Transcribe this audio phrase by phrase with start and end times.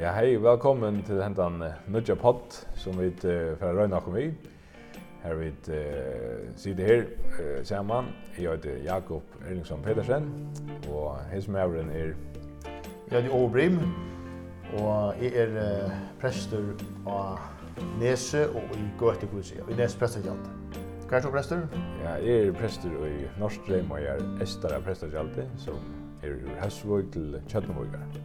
[0.00, 4.28] Ja, hei, velkommen til hentan Nudja Pott, som vi uh, får Røyna kom i.
[5.22, 7.02] Her vi uh, sitter her
[7.38, 8.12] uh, sammen.
[8.38, 10.28] Jeg heter Jakob Erlingsson Petersen,
[10.92, 12.12] og hans mævren er...
[13.10, 13.80] Jeg heter Ove Brim,
[14.78, 16.62] og jeg er uh, prester
[17.06, 17.38] av
[17.98, 20.85] Nese og i Gøtepolisia, i Nese prestekjalt.
[21.06, 21.60] Hva er du prester?
[22.02, 25.76] Ja, jeg er prester i Norsk Dreim og jeg er ester av presterskjaldi, som
[26.26, 28.16] er i Hesvøk til Kjøttenvøkar.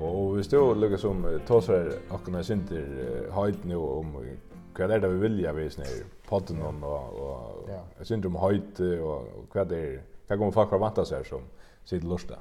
[0.00, 5.20] Og hvis du lukka som tåsar akkuna sinter høyt nu om hva er det vi
[5.26, 7.20] vilja vi snir podden om, og,
[7.68, 9.84] og sinter om høyt, og, hva er det,
[10.24, 11.44] hva kommer folk fra vanta seg som
[11.84, 12.40] sitter lusta?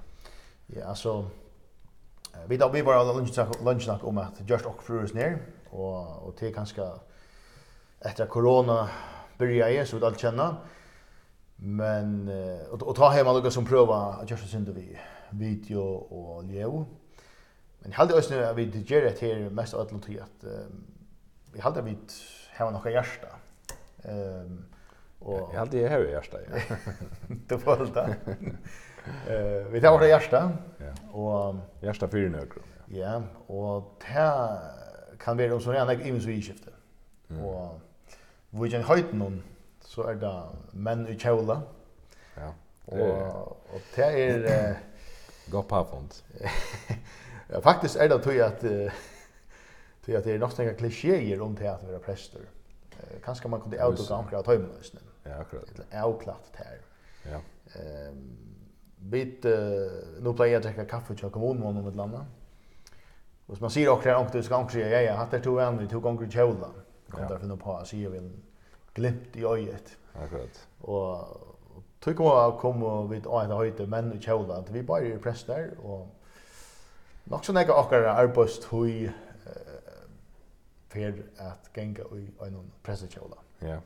[0.72, 1.26] Ja, altså,
[2.48, 5.42] vi da vi bare alle lunsjnak om at just okkur frurus nir,
[5.76, 6.88] og, og til kanskje
[8.08, 8.86] etter korona
[9.40, 10.58] börja i så vi allt känna.
[11.56, 12.30] Men
[12.72, 16.86] och, och ta hem alla som prova att just synd vi video och ljud.
[17.80, 20.44] Men hade oss nu vi det gör det här mest att låta att
[21.54, 21.98] vi hade vi
[22.58, 23.28] har några hjärta.
[24.04, 24.66] Ehm
[25.20, 26.38] och jag hade jag har hjärta.
[27.28, 28.16] Du får det.
[29.28, 30.52] Eh vi tar vårt hjärta.
[30.78, 31.20] Ja.
[31.20, 32.62] Och hjärta för några.
[32.86, 36.72] Ja, och det kan vara om så här image skifte.
[37.44, 37.82] Och
[38.52, 39.42] vi kan høyt noen,
[39.86, 40.34] så er det
[40.74, 41.60] menn i kjøla.
[42.38, 42.52] Ja.
[42.90, 44.48] Og, og det er...
[44.54, 44.86] Eh,
[45.54, 46.20] Godt pavfond.
[47.50, 48.62] ja, faktisk er det tog at,
[50.06, 52.44] tog at det er nok snakka klisjeer om det at være prester.
[53.26, 55.02] Kanskje man kunne avdukke omkring av tøymøsene.
[55.26, 55.72] Ja, akkurat.
[55.74, 56.78] Eller avklatt det her.
[57.26, 57.40] Ja.
[58.10, 58.22] Um,
[59.12, 62.26] bit uh, nu jeg å dricka kaffe til kommunen om et ett landa.
[63.48, 66.00] Hvis man sier akkurat också att det ska ja, ja, hatt er to venner, to
[66.00, 66.74] ganger i kjolan
[67.12, 67.30] kom ja.
[67.30, 68.44] där finna på så ger vi en
[68.94, 69.98] glimt i öjet.
[70.14, 70.68] Akkurat.
[70.82, 71.38] Och
[72.00, 76.08] tycker jag kommer vid en höjde menn i kjola att vi bara är präster och
[77.24, 79.10] nog så några akara arbeidst hui
[80.90, 83.38] för at genga i en prästkjola.
[83.60, 83.80] Ja.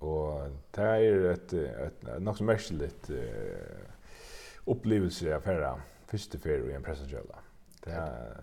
[0.00, 2.74] Og det er et, et, et något så
[3.10, 3.18] uh,
[4.66, 7.42] opplevelse av förra første färd i en prästkjola.
[7.84, 8.36] Det er,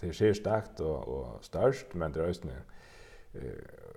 [0.00, 2.48] det er stakt og, og størst, men det er også
[3.34, 3.40] eh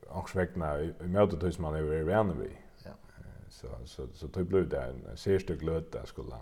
[0.10, 2.50] också vägna i mötet hos man är i Värneby.
[2.84, 2.92] Ja.
[3.50, 6.36] Så så så det blev det en särskild glöd där skulle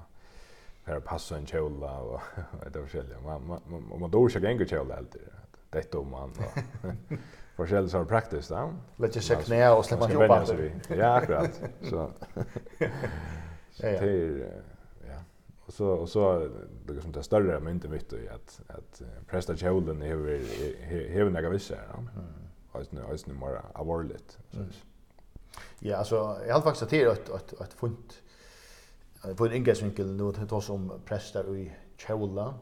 [0.84, 2.22] här passa en kjola och
[2.74, 5.22] det var själva man man man då ska gänga kjola alltid.
[5.70, 6.44] Det då man då.
[7.56, 8.74] Forskjell så praktiskt då.
[8.96, 10.46] Lägg sig knä och släppa jobba.
[10.90, 11.62] Ja, akkurat.
[11.82, 12.12] Så.
[13.78, 13.90] Ja.
[15.08, 15.24] Ja.
[15.66, 16.50] och så och så
[16.86, 20.48] det som det större men inte mitt i att att prästa kjolen är hur
[21.10, 22.21] hur några vissa ja
[22.82, 24.38] eisne eisne mer avarligt.
[24.54, 24.72] Mm.
[25.80, 28.22] Ja, alltså jag har faktiskt till ett ett ett funt
[29.38, 32.54] på en ingångsvinkel nu att ta som präster i Chola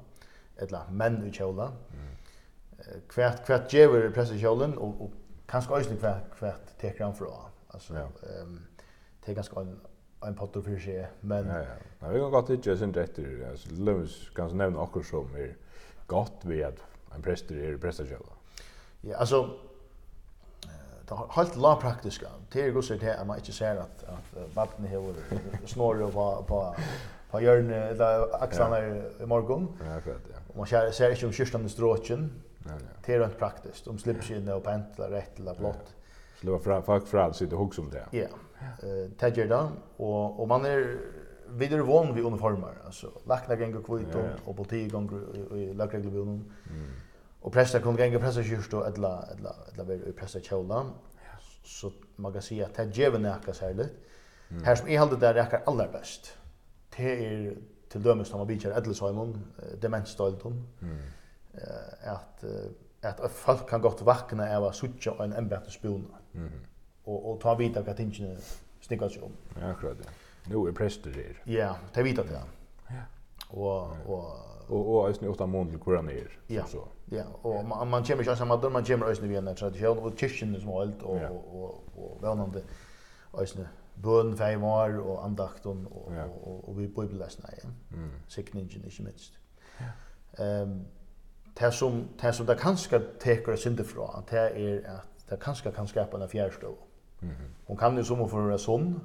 [0.57, 1.71] eller män i Chola.
[1.93, 3.01] Mm.
[3.07, 5.11] Kvärt kvärt ger präster i Cholen och, och
[5.45, 7.33] kanske också kvärt kvärt tar han för
[7.67, 8.41] alltså ehm ja.
[8.41, 9.79] um, ganska en
[10.21, 11.65] en potter för sig men ja ja.
[11.99, 15.55] Nej, vi kan godt inte sin rätt Altså alltså Lewis kanske nämna också som er
[16.07, 16.79] gott vid at
[17.15, 18.33] en präster er präster i Chola.
[19.01, 19.59] Ja, alltså
[21.09, 22.27] det har helt la praktiska.
[22.53, 25.03] Det är gosigt att man inte ser att att vattnet här
[25.65, 26.75] snurrar på på
[27.31, 28.79] på hjørne eller axlarna
[29.23, 29.67] i morgon.
[29.85, 30.37] Ja, akkurat, ja.
[30.49, 32.31] Och man ser ser ikke om kyrsten i stråken.
[32.65, 32.95] Ja, ja.
[33.05, 33.87] Det är rent praktisk.
[33.87, 35.95] Om slipskinnet och pentla rätt eller blått.
[36.39, 38.05] Så det var fra, folk fra sitt hugg som det.
[38.11, 38.27] Ja,
[39.19, 39.67] det gjør det.
[39.97, 40.97] och och man är
[41.49, 42.73] vidare vann vid uniformer.
[42.85, 43.07] alltså.
[43.27, 44.15] Lackna ganger kvitt
[44.45, 46.45] og politi gånger i lakreglebunnen.
[46.69, 46.87] Mm.
[47.41, 50.85] Och präster kunde gänga präster kyrst och alla alla alla i präster kjola.
[51.63, 53.91] Så man kan säga att det ger en näka särligt.
[54.49, 54.63] Mm.
[54.63, 56.37] Här som är hållet där räcker allra bäst.
[56.97, 57.57] Det är
[57.89, 59.45] till dömes när man bitchar Edelsheimon,
[59.81, 60.67] demensstolton.
[60.81, 60.97] Mm.
[61.53, 62.43] Eh att
[63.01, 66.17] att folk kan gott vakna av att sucha en ämbete spona.
[66.33, 66.51] Mm.
[67.03, 68.37] Och och ta vidare vad tingene
[68.81, 69.31] snickar sig om.
[69.61, 70.09] Ja, akkurat det.
[70.49, 71.41] Nu er prester her.
[71.43, 72.41] Ja, ta vidare det.
[72.87, 73.03] Ja.
[73.49, 74.37] Och och
[74.69, 76.65] och och är åtta månader kvar ner ja.
[76.65, 76.87] så.
[77.05, 80.19] Ja, och man man kommer ju samma där man kommer ösn via en tradition och
[80.19, 81.21] kirchen som allt och
[81.55, 82.61] och och vänande
[83.33, 86.11] ösn bön fejmar och andakten och
[86.43, 87.73] och och vi bibelläsna igen.
[87.93, 88.11] Mm.
[88.27, 89.33] Signingen inte minst.
[89.77, 90.43] Ja.
[90.43, 90.85] Ehm
[91.59, 95.71] det som det som det kanske teker sig inte från det är att det kanske
[95.71, 96.75] kan skapa en fjärrstå.
[97.19, 97.31] Mhm.
[97.31, 99.01] Mm Hon kan ju som för en sån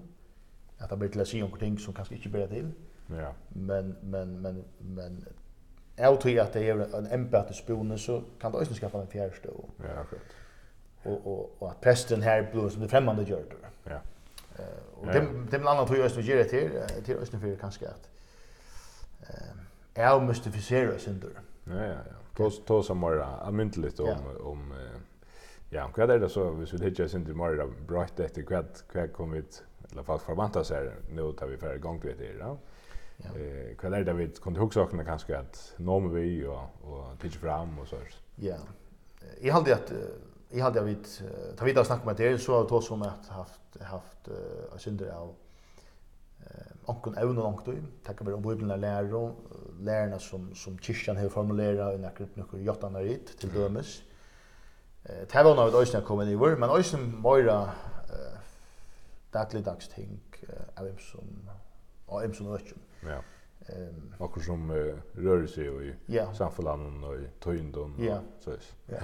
[0.79, 2.71] att det blir till att se om ting som kanske inte blir till.
[3.07, 3.33] Ja.
[3.49, 5.25] Men men men men
[5.97, 9.35] jag tror att det är en empatisk spone så kan det också skaffa en fjärde
[9.37, 9.65] stå.
[9.77, 10.23] Ja, akkurat.
[11.03, 13.91] Och och och att prästen här blå som det främmande gör det.
[13.91, 14.01] Ja.
[14.59, 16.71] Eh och dem dem andra tror jag att vi ger det till
[17.05, 18.09] till östen för kanske att
[19.23, 19.55] eh
[19.95, 21.31] är mystificerar synder.
[21.65, 22.17] Ja, ja, ja.
[22.37, 24.75] Tos tos som bara amyntligt om om
[25.71, 29.13] ja, vad är det så hvis vi hittar hitta synder mer brått efter kvad kvad
[29.13, 32.37] kommit i alla fall förväntas här nu tar vi för igång det där.
[32.39, 32.59] Ja.
[33.19, 37.79] Eh, kvar lärde vi kunde huxa sakerna kanske att norm vi och och pitch fram
[37.79, 37.97] och så.
[38.37, 38.57] Ja.
[39.41, 39.93] Jag hade att
[40.51, 40.97] jag hade vi
[41.57, 45.35] ta vidare snacka med det så har vi som att haft haft uh, synder av
[46.41, 49.33] eh onkun evne och onkun tacka med om bibeln lära
[49.81, 54.03] lärarna som som kyrkan har formulerat i några några jottarna rit till dömes.
[55.05, 57.63] Eh tävlan av ösna kommer i vår men ösna mera
[58.15, 58.39] eh
[59.31, 60.21] dagligdags ting
[60.77, 61.51] av som
[62.07, 63.23] av som ösna Ja.
[63.67, 66.35] Ehm um, som uh, rör sig i ja.
[66.35, 68.61] samfällan och i töjndon och så är.
[68.87, 68.97] Ja.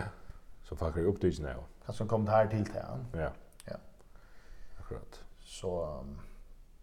[0.62, 1.55] Så Så fakar upp dit nu.
[1.87, 3.06] Kan som kom det här till till.
[3.12, 3.32] Ja.
[3.64, 3.76] Ja.
[4.81, 5.20] Akkurat.
[5.41, 6.19] Så um,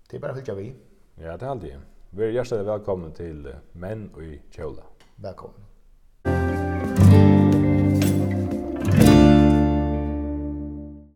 [0.09, 0.75] det är bara vilka vi.
[1.15, 1.79] Ja, det är alltid.
[2.09, 4.83] Vi är hjärtligt välkomna till Män och i Kjola.
[5.15, 5.76] Välkommen.